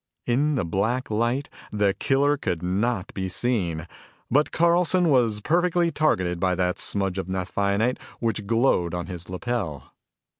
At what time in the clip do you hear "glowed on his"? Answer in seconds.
8.47-9.29